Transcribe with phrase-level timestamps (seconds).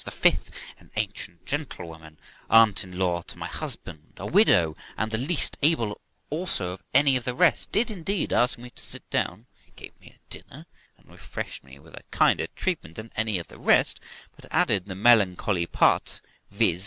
[0.03, 0.49] The fifth,
[0.79, 2.17] an ancient gentlewoman,
[2.49, 7.15] aunt in law to my husband, a widow, and the least able also of any
[7.17, 9.45] of the rest, did, indeed, ask me to sit down,
[9.75, 10.65] gave me a dinner,
[10.97, 13.99] and refreshed me with a kinder treatment than any of the rest,
[14.35, 16.79] but added the melancholy part, viz.